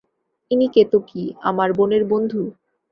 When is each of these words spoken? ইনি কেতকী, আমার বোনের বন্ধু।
ইনি 0.51 0.67
কেতকী, 0.67 1.23
আমার 1.41 1.69
বোনের 1.73 2.03
বন্ধু। 2.05 2.41